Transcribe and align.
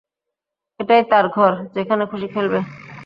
এটাই 0.79 1.03
তার 1.11 1.25
ঘর, 1.29 1.51
যেখানে 1.75 2.03
খুশী 2.05 2.27
খেলবে। 2.27 2.59